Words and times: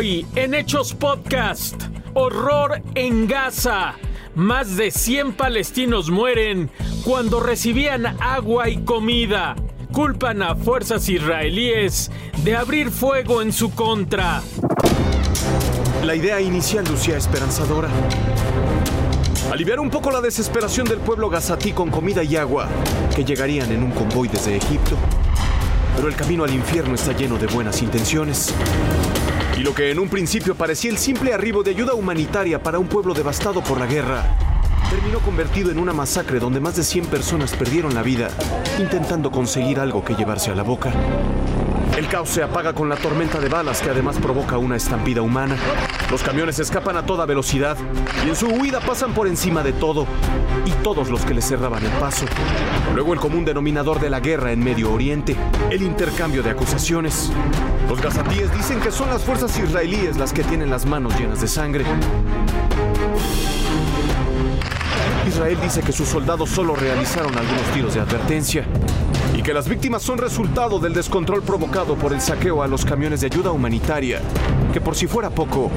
Hoy 0.00 0.26
en 0.34 0.54
Hechos 0.54 0.94
Podcast, 0.94 1.74
horror 2.14 2.80
en 2.94 3.28
Gaza. 3.28 3.96
Más 4.34 4.78
de 4.78 4.90
100 4.90 5.34
palestinos 5.34 6.08
mueren 6.08 6.70
cuando 7.04 7.38
recibían 7.38 8.06
agua 8.18 8.70
y 8.70 8.82
comida. 8.82 9.56
Culpan 9.92 10.40
a 10.40 10.56
fuerzas 10.56 11.06
israelíes 11.10 12.10
de 12.42 12.56
abrir 12.56 12.90
fuego 12.90 13.42
en 13.42 13.52
su 13.52 13.74
contra. 13.74 14.40
La 16.02 16.14
idea 16.14 16.40
inicial 16.40 16.86
lucía 16.86 17.18
esperanzadora. 17.18 17.90
Aliviar 19.52 19.80
un 19.80 19.90
poco 19.90 20.10
la 20.10 20.22
desesperación 20.22 20.88
del 20.88 21.00
pueblo 21.00 21.28
gazatí 21.28 21.72
con 21.72 21.90
comida 21.90 22.24
y 22.24 22.36
agua 22.36 22.70
que 23.14 23.22
llegarían 23.22 23.70
en 23.70 23.82
un 23.82 23.90
convoy 23.90 24.28
desde 24.28 24.56
Egipto. 24.56 24.96
Pero 25.94 26.08
el 26.08 26.16
camino 26.16 26.44
al 26.44 26.54
infierno 26.54 26.94
está 26.94 27.12
lleno 27.12 27.36
de 27.36 27.48
buenas 27.48 27.82
intenciones. 27.82 28.54
Y 29.60 29.62
lo 29.62 29.74
que 29.74 29.90
en 29.90 29.98
un 29.98 30.08
principio 30.08 30.54
parecía 30.54 30.90
el 30.90 30.96
simple 30.96 31.34
arribo 31.34 31.62
de 31.62 31.72
ayuda 31.72 31.92
humanitaria 31.92 32.62
para 32.62 32.78
un 32.78 32.88
pueblo 32.88 33.12
devastado 33.12 33.62
por 33.62 33.78
la 33.78 33.84
guerra, 33.84 34.34
terminó 34.88 35.18
convertido 35.18 35.70
en 35.70 35.78
una 35.78 35.92
masacre 35.92 36.40
donde 36.40 36.60
más 36.60 36.76
de 36.76 36.82
100 36.82 37.04
personas 37.08 37.52
perdieron 37.52 37.94
la 37.94 38.02
vida 38.02 38.30
intentando 38.78 39.30
conseguir 39.30 39.78
algo 39.78 40.02
que 40.02 40.14
llevarse 40.14 40.50
a 40.50 40.54
la 40.54 40.62
boca. 40.62 40.94
El 41.96 42.08
caos 42.08 42.30
se 42.30 42.42
apaga 42.42 42.72
con 42.72 42.88
la 42.88 42.96
tormenta 42.96 43.40
de 43.40 43.48
balas 43.48 43.82
que 43.82 43.90
además 43.90 44.16
provoca 44.18 44.56
una 44.58 44.76
estampida 44.76 45.22
humana. 45.22 45.56
Los 46.10 46.22
camiones 46.22 46.58
escapan 46.58 46.96
a 46.96 47.04
toda 47.04 47.26
velocidad 47.26 47.76
y 48.24 48.28
en 48.28 48.36
su 48.36 48.46
huida 48.46 48.80
pasan 48.80 49.12
por 49.12 49.26
encima 49.26 49.62
de 49.62 49.72
todo 49.72 50.06
y 50.64 50.70
todos 50.82 51.10
los 51.10 51.24
que 51.24 51.34
les 51.34 51.46
cerraban 51.46 51.84
el 51.84 51.92
paso. 51.92 52.24
Luego 52.94 53.12
el 53.12 53.20
común 53.20 53.44
denominador 53.44 54.00
de 54.00 54.08
la 54.08 54.20
guerra 54.20 54.52
en 54.52 54.60
Medio 54.60 54.92
Oriente, 54.92 55.36
el 55.70 55.82
intercambio 55.82 56.42
de 56.42 56.50
acusaciones. 56.50 57.30
Los 57.88 58.00
gazatíes 58.00 58.52
dicen 58.56 58.80
que 58.80 58.92
son 58.92 59.10
las 59.10 59.22
fuerzas 59.22 59.58
israelíes 59.58 60.16
las 60.16 60.32
que 60.32 60.44
tienen 60.44 60.70
las 60.70 60.86
manos 60.86 61.18
llenas 61.18 61.40
de 61.40 61.48
sangre. 61.48 61.84
Israel 65.26 65.58
dice 65.62 65.80
que 65.82 65.92
sus 65.92 66.08
soldados 66.08 66.50
solo 66.50 66.74
realizaron 66.74 67.36
algunos 67.36 67.64
tiros 67.72 67.94
de 67.94 68.00
advertencia 68.00 68.64
y 69.40 69.42
que 69.42 69.54
las 69.54 69.70
víctimas 69.70 70.02
son 70.02 70.18
resultado 70.18 70.78
del 70.78 70.92
descontrol 70.92 71.42
provocado 71.42 71.94
por 71.94 72.12
el 72.12 72.20
saqueo 72.20 72.62
a 72.62 72.68
los 72.68 72.84
camiones 72.84 73.22
de 73.22 73.28
ayuda 73.28 73.52
humanitaria, 73.52 74.20
que 74.70 74.82
por 74.82 74.94
si 74.94 75.06
fuera 75.06 75.30
poco, 75.30 75.70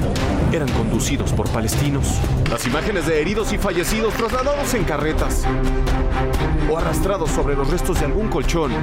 eran 0.52 0.68
conducidos 0.74 1.32
por 1.32 1.48
palestinos. 1.50 2.20
Las 2.50 2.68
imágenes 2.68 3.08
de 3.08 3.22
heridos 3.22 3.54
y 3.54 3.58
fallecidos 3.58 4.16
trasladados 4.16 4.74
en 4.74 4.84
carretas 4.84 5.46
o 6.70 6.78
arrastrados 6.78 7.30
sobre 7.32 7.56
los 7.56 7.70
restos 7.70 8.02
de 8.02 8.06
algún 8.08 8.28
colchón 8.28 8.74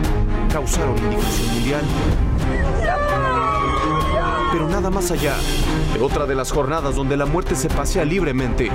causaron 0.51 0.97
indignación 0.97 1.55
mundial. 1.55 1.83
Pero 4.53 4.67
nada 4.67 4.89
más 4.89 5.11
allá 5.11 5.35
de 5.93 6.01
otra 6.01 6.25
de 6.25 6.35
las 6.35 6.51
jornadas 6.51 6.97
donde 6.97 7.19
la 7.19 7.27
muerte 7.27 7.55
se 7.55 7.69
pasea 7.69 8.07
libremente 8.07 8.71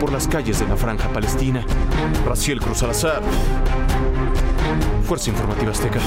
por 0.00 0.12
las 0.12 0.28
calles 0.28 0.60
de 0.60 0.68
la 0.68 0.76
franja 0.76 1.08
palestina. 1.08 1.64
Raciel 2.26 2.60
Cruz 2.60 2.78
Salazar, 2.78 3.22
Fuerza 5.02 5.30
Informativa 5.30 5.70
Azteca. 5.70 6.00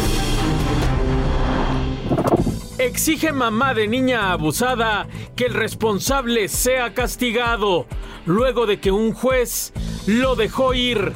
Exige 2.78 3.32
mamá 3.32 3.74
de 3.74 3.88
niña 3.88 4.32
abusada 4.32 5.08
que 5.36 5.46
el 5.46 5.54
responsable 5.54 6.48
sea 6.48 6.94
castigado 6.94 7.86
luego 8.26 8.66
de 8.66 8.80
que 8.80 8.92
un 8.92 9.14
juez 9.14 9.74
lo 10.06 10.36
dejó 10.36 10.74
ir. 10.74 11.14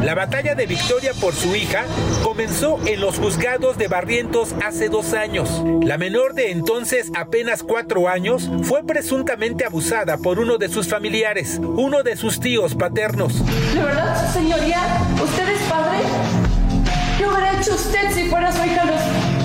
La 0.00 0.14
batalla 0.14 0.54
de 0.54 0.66
Victoria 0.66 1.12
por 1.20 1.34
su 1.34 1.54
hija 1.54 1.84
comenzó 2.24 2.78
en 2.86 3.00
los 3.00 3.18
juzgados 3.18 3.78
de 3.78 3.88
Barrientos 3.88 4.54
hace 4.64 4.88
dos 4.88 5.12
años. 5.12 5.62
La 5.84 5.98
menor 5.98 6.34
de 6.34 6.50
entonces 6.50 7.10
apenas 7.14 7.62
cuatro 7.62 8.08
años 8.08 8.50
fue 8.64 8.84
presuntamente 8.84 9.64
abusada 9.64 10.18
por 10.18 10.38
uno 10.38 10.58
de 10.58 10.68
sus 10.68 10.88
familiares, 10.88 11.60
uno 11.62 12.02
de 12.02 12.16
sus 12.16 12.40
tíos 12.40 12.74
paternos. 12.74 13.44
¿De 13.74 13.82
verdad, 13.82 14.32
señoría? 14.32 14.80
¿Usted 15.22 15.48
es 15.48 15.60
padre? 15.68 15.98
¿Qué 17.18 17.26
hubiera 17.26 17.60
hecho 17.60 17.74
usted 17.74 18.10
si 18.12 18.28
fuera 18.28 18.50
su 18.50 18.64
hija 18.64 18.82
a 18.82 18.86
los 18.86 19.00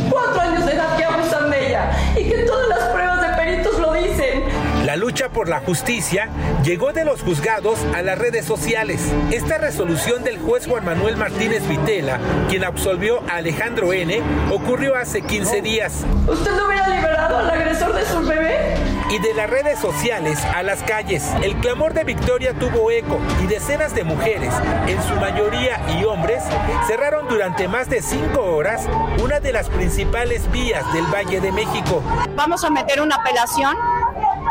cuatro 0.10 0.42
años 0.42 0.66
de 0.66 0.72
edad 0.72 0.98
que 0.98 1.04
abusan 1.04 1.52
de 1.52 1.68
ella? 1.68 1.92
Y 2.18 2.24
que 2.24 2.38
todas 2.44 2.68
las 2.70 2.90
lucha 4.98 5.30
por 5.30 5.48
la 5.48 5.60
justicia 5.60 6.30
llegó 6.64 6.92
de 6.92 7.06
los 7.06 7.22
juzgados 7.22 7.80
a 7.96 8.02
las 8.02 8.18
redes 8.18 8.46
sociales. 8.46 9.02
Esta 9.32 9.58
resolución 9.58 10.24
del 10.24 10.40
juez 10.40 10.68
Juan 10.68 10.86
Manuel 10.86 11.18
Martínez 11.18 11.68
Vitela, 11.68 12.20
quien 12.50 12.64
absolvió 12.64 13.22
a 13.30 13.38
Alejandro 13.38 13.94
N., 13.94 14.22
ocurrió 14.52 14.96
hace 14.96 15.22
15 15.22 15.62
días. 15.62 16.06
¿Usted 16.28 16.52
no 16.52 16.68
hubiera 16.68 16.88
liberado 16.88 17.38
al 17.38 17.50
agresor 17.50 17.94
de 17.94 18.06
su 18.06 18.22
bebé? 18.22 18.76
Y 19.10 19.20
de 19.20 19.34
las 19.34 19.50
redes 19.50 19.80
sociales 19.80 20.44
a 20.44 20.64
las 20.64 20.84
calles, 20.84 21.24
el 21.42 21.56
clamor 21.58 21.94
de 21.94 22.04
Victoria 22.04 22.54
tuvo 22.54 22.92
eco 22.92 23.20
y 23.42 23.48
decenas 23.48 23.96
de 23.96 24.04
mujeres, 24.04 24.54
en 24.88 25.02
su 25.04 25.16
mayoría 25.16 25.80
y 25.98 26.04
hombres, 26.04 26.44
cerraron 26.88 27.28
durante 27.30 27.70
más 27.70 27.90
de 27.90 28.02
cinco 28.02 28.42
horas 28.42 28.88
una 29.24 29.40
de 29.40 29.54
las 29.54 29.70
principales 29.70 30.52
vías 30.52 30.84
del 30.94 31.06
Valle 31.06 31.40
de 31.40 31.54
México. 31.54 32.04
Vamos 32.36 32.66
a 32.66 32.70
meter 32.70 33.00
una 33.02 33.16
apelación 33.16 33.76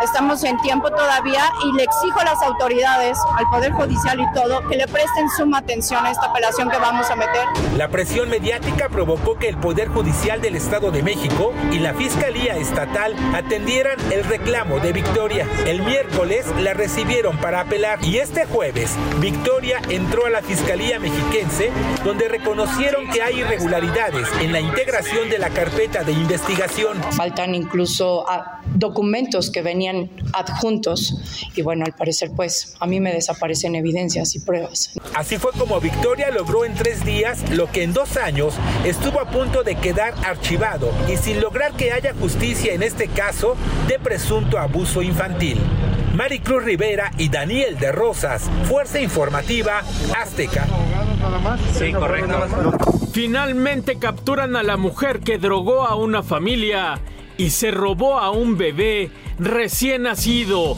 estamos 0.03 0.43
en 0.45 0.59
tiempo 0.59 0.91
todavía 0.91 1.51
y 1.65 1.77
le 1.77 1.85
exijo 1.85 2.21
a 2.21 2.25
las 2.25 2.43
autoridades, 2.43 3.19
al 3.37 3.47
Poder 3.47 3.73
Judicial 3.73 4.21
y 4.21 4.33
todo, 4.35 4.67
que 4.69 4.77
le 4.77 4.87
presten 4.87 5.29
suma 5.37 5.59
atención 5.59 6.05
a 6.05 6.11
esta 6.11 6.27
apelación 6.27 6.71
que 6.71 6.79
vamos 6.79 7.11
a 7.11 7.17
meter. 7.17 7.45
La 7.77 7.89
presión 7.89 8.29
mediática 8.29 8.89
provocó 8.89 9.39
que 9.39 9.49
el 9.49 9.57
Poder 9.57 9.89
Judicial 9.89 10.41
del 10.41 10.57
Estado 10.57 10.91
de 10.91 11.03
México 11.03 11.53
y 11.73 11.79
la 11.79 11.95
Fiscalía 11.95 12.57
Estatal 12.57 13.15
atendieran 13.35 13.99
el 14.13 14.25
reclamo 14.25 14.81
de 14.81 14.93
Victoria. 14.93 15.47
El 15.67 15.83
miércoles 15.83 16.47
la 16.61 16.75
recibieron 16.75 17.37
para 17.39 17.61
apelar 17.61 17.99
y 18.03 18.19
este 18.19 18.47
jueves 18.47 18.97
Victoria 19.21 19.81
entró 19.89 20.27
a 20.27 20.31
la 20.31 20.43
Fiscalía 20.43 20.99
Mexiquense 20.99 21.71
donde 22.05 22.29
reconocieron 22.29 23.09
que 23.11 23.23
hay 23.23 23.41
irregularidades 23.41 24.29
en 24.41 24.53
la 24.53 24.61
integración 24.61 25.29
de 25.29 25.39
la 25.39 25.51
carpeta 25.51 26.05
de 26.05 26.13
investigación. 26.13 27.03
Faltan 27.13 27.55
incluso 27.55 28.25
documentos 28.75 29.51
que 29.51 29.63
venían 29.87 30.11
adjuntos 30.33 31.15
y 31.55 31.63
bueno, 31.63 31.85
al 31.85 31.93
parecer 31.93 32.31
pues 32.35 32.77
a 32.81 32.87
mí 32.87 33.01
me 33.01 33.13
desaparecen 33.13 33.75
evidencias 33.75 34.35
y 34.35 34.41
pruebas. 34.41 34.93
Así 35.15 35.39
fue 35.39 35.53
como 35.53 35.81
Victoria 35.81 36.31
logró 36.31 36.65
en 36.65 36.75
tres 36.75 37.05
días 37.05 37.51
lo 37.51 37.71
que 37.71 37.83
en 37.83 37.93
dos 37.93 38.17
años 38.17 38.55
estuvo 38.85 39.21
a 39.21 39.31
punto 39.31 39.63
de 39.63 39.77
quedar 39.77 40.15
archivado 40.25 40.93
y 41.13 41.17
sin 41.17 41.41
lograr 41.41 41.73
que 41.73 41.93
haya 41.93 42.15
justicia 42.15 42.73
en 42.75 42.83
este 42.83 43.09
caso 43.09 43.57
de 43.89 43.99
presunto 43.99 44.59
abuso 44.59 45.03
infantil. 45.03 45.59
Maricruz 46.15 46.65
Rivera 46.65 47.11
y 47.19 47.29
Daniel 47.29 47.79
de 47.79 47.93
Rosas, 47.93 48.51
Fuerza 48.65 49.01
Informativa 49.01 49.83
Azteca. 50.17 50.67
Sí, 51.79 51.93
correcto. 51.93 52.73
Finalmente 53.13 53.99
capturan 53.99 54.57
a 54.57 54.63
la 54.63 54.79
mujer 54.79 55.21
que 55.21 55.37
drogó 55.37 55.87
a 55.87 55.95
una 55.95 56.23
familia 56.23 57.01
y 57.39 57.51
se 57.51 57.71
robó 57.71 58.19
a 58.19 58.31
un 58.31 58.57
bebé 58.57 59.11
recién 59.39 60.03
nacido. 60.03 60.77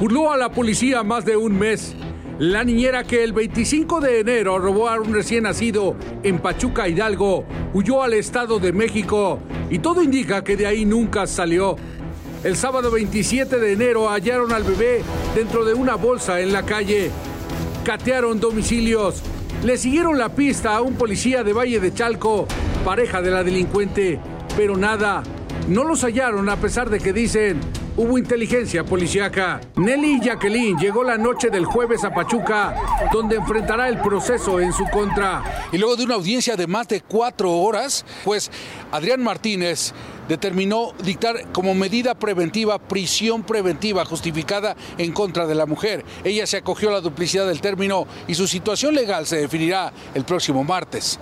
Burló 0.00 0.32
a 0.32 0.36
la 0.36 0.50
policía 0.50 1.02
más 1.02 1.24
de 1.24 1.36
un 1.36 1.58
mes. 1.58 1.94
La 2.38 2.64
niñera 2.64 3.04
que 3.04 3.24
el 3.24 3.32
25 3.32 4.00
de 4.00 4.20
enero 4.20 4.58
robó 4.58 4.88
a 4.88 5.00
un 5.00 5.14
recién 5.14 5.44
nacido 5.44 5.96
en 6.22 6.38
Pachuca 6.38 6.86
Hidalgo 6.86 7.46
huyó 7.72 8.02
al 8.02 8.12
Estado 8.12 8.58
de 8.58 8.72
México 8.72 9.38
y 9.70 9.78
todo 9.78 10.02
indica 10.02 10.44
que 10.44 10.56
de 10.56 10.66
ahí 10.66 10.84
nunca 10.84 11.26
salió. 11.26 11.76
El 12.44 12.56
sábado 12.56 12.90
27 12.90 13.58
de 13.58 13.72
enero 13.72 14.08
hallaron 14.08 14.52
al 14.52 14.64
bebé 14.64 15.02
dentro 15.34 15.64
de 15.64 15.74
una 15.74 15.96
bolsa 15.96 16.40
en 16.40 16.52
la 16.52 16.62
calle. 16.64 17.10
Catearon 17.84 18.38
domicilios. 18.38 19.22
Le 19.64 19.78
siguieron 19.78 20.18
la 20.18 20.28
pista 20.28 20.76
a 20.76 20.82
un 20.82 20.94
policía 20.94 21.42
de 21.42 21.54
Valle 21.54 21.80
de 21.80 21.94
Chalco, 21.94 22.46
pareja 22.84 23.22
de 23.22 23.30
la 23.30 23.42
delincuente, 23.42 24.20
pero 24.56 24.76
nada. 24.76 25.22
No 25.68 25.84
los 25.84 26.02
hallaron 26.02 26.48
a 26.48 26.56
pesar 26.56 26.88
de 26.88 27.00
que 27.00 27.12
dicen 27.12 27.60
hubo 27.96 28.18
inteligencia 28.18 28.84
policiaca. 28.84 29.60
Nelly 29.76 30.20
Jacqueline 30.20 30.78
llegó 30.78 31.02
la 31.02 31.18
noche 31.18 31.50
del 31.50 31.64
jueves 31.64 32.04
a 32.04 32.14
Pachuca, 32.14 32.74
donde 33.12 33.36
enfrentará 33.36 33.88
el 33.88 33.98
proceso 33.98 34.60
en 34.60 34.72
su 34.72 34.84
contra. 34.84 35.42
Y 35.72 35.78
luego 35.78 35.96
de 35.96 36.04
una 36.04 36.14
audiencia 36.14 36.56
de 36.56 36.66
más 36.66 36.88
de 36.88 37.00
cuatro 37.00 37.50
horas, 37.52 38.04
pues 38.24 38.50
Adrián 38.92 39.22
Martínez 39.22 39.92
determinó 40.28 40.92
dictar 41.02 41.52
como 41.52 41.74
medida 41.74 42.14
preventiva 42.14 42.78
prisión 42.78 43.42
preventiva 43.42 44.04
justificada 44.04 44.76
en 44.98 45.12
contra 45.12 45.46
de 45.46 45.54
la 45.54 45.66
mujer. 45.66 46.04
Ella 46.24 46.46
se 46.46 46.58
acogió 46.58 46.90
a 46.90 46.92
la 46.92 47.00
duplicidad 47.00 47.46
del 47.46 47.60
término 47.60 48.06
y 48.26 48.34
su 48.34 48.46
situación 48.46 48.94
legal 48.94 49.26
se 49.26 49.36
definirá 49.36 49.92
el 50.14 50.24
próximo 50.24 50.64
martes. 50.64 51.18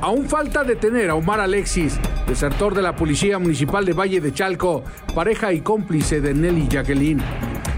Aún 0.00 0.28
falta 0.28 0.62
detener 0.62 1.10
a 1.10 1.16
Omar 1.16 1.40
Alexis, 1.40 1.98
desertor 2.26 2.74
de 2.74 2.82
la 2.82 2.94
Policía 2.94 3.38
Municipal 3.38 3.84
de 3.84 3.92
Valle 3.92 4.20
de 4.20 4.32
Chalco, 4.32 4.84
pareja 5.14 5.52
y 5.52 5.60
cómplice 5.60 6.20
de 6.20 6.34
Nelly 6.34 6.68
Jacqueline. 6.68 7.20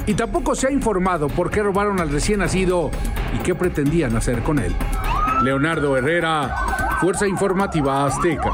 Y 0.06 0.14
tampoco 0.14 0.54
se 0.54 0.68
ha 0.68 0.70
informado 0.70 1.28
por 1.28 1.50
qué 1.50 1.62
robaron 1.62 2.00
al 2.00 2.10
recién 2.10 2.40
nacido 2.40 2.90
y 3.34 3.38
qué 3.42 3.54
pretendían 3.54 4.16
hacer 4.16 4.42
con 4.42 4.58
él. 4.58 4.74
Leonardo 5.42 5.96
Herrera, 5.96 6.54
Fuerza 7.00 7.26
Informativa 7.26 8.04
Azteca. 8.04 8.52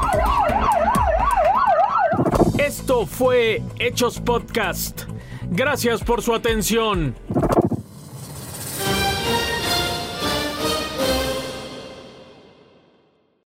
Esto 2.57 3.05
fue 3.05 3.61
Hechos 3.79 4.21
Podcast. 4.21 5.03
Gracias 5.49 6.03
por 6.03 6.21
su 6.21 6.33
atención. 6.33 7.15